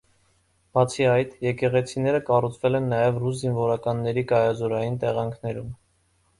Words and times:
Բացի 0.77 1.05
այդ, 1.09 1.35
եկեղեցիները 1.47 2.23
կառուցվել 2.31 2.79
են 2.81 2.89
նաև 2.95 3.21
ռուս 3.27 3.39
զինվորականների 3.45 4.27
կայազորային 4.35 5.01
տեղանքներում։ 5.07 5.73